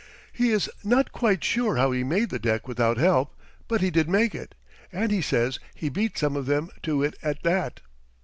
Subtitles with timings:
[0.33, 3.35] He is not quite sure how he made the deck without help,
[3.67, 4.55] but he did make it,
[4.91, 7.81] and he says he beat some of them to it at that.